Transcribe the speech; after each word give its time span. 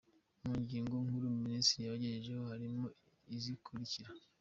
Mu 0.45 0.53
ngingo 0.63 0.95
nkuru 1.05 1.25
Minisitiri 1.43 1.83
yabagejejeho 1.83 2.43
harimo 2.51 2.85
izikurikira:. 3.35 4.07